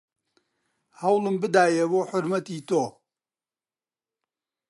هەوڵم 1.01 1.35
بدایێ 1.41 1.85
بۆ 1.91 2.01
حورمەتی 2.09 2.59
تۆ 2.69 2.83